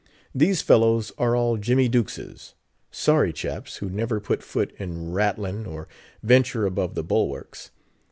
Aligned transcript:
These 0.33 0.63
fellows 0.63 1.11
are 1.19 1.35
all 1.35 1.57
Jimmy 1.57 1.87
Duxes—sorry 1.87 3.33
chaps, 3.33 3.75
who 3.75 3.89
never 3.91 4.19
put 4.19 4.41
foot 4.41 4.73
in 4.79 5.11
ratlin, 5.11 5.67
or 5.67 5.87
venture 6.23 6.65
above 6.65 6.95
the 6.95 7.03
bulwarks. 7.03 7.69